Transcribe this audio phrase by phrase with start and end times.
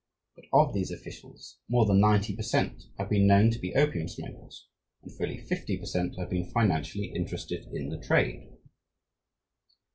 [0.35, 2.85] But of these officials, more than ninety per cent.
[2.97, 4.67] have been known to be opium smokers,
[5.03, 6.15] and fully fifty per cent.
[6.17, 8.49] have been financially interested in the trade.